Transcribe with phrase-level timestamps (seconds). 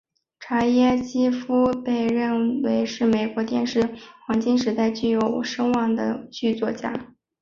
[0.39, 1.03] 查耶夫
[1.71, 3.93] 斯基被认为是美国电视
[4.25, 7.13] 黄金时代最具声望的剧作家。